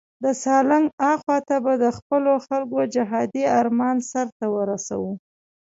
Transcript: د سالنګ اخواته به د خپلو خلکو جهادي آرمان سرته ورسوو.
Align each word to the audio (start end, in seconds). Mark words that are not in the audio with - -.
د 0.23 0.25
سالنګ 0.43 0.85
اخواته 1.13 1.55
به 1.63 1.73
د 1.83 1.85
خپلو 1.97 2.31
خلکو 2.45 2.79
جهادي 2.95 3.43
آرمان 3.59 3.97
سرته 4.11 4.45
ورسوو. 4.55 5.11